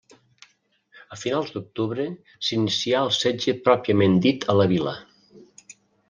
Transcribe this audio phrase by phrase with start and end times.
[1.15, 2.05] A finals d'octubre
[2.47, 4.95] s'inicià el setge pròpiament dit a la Vila.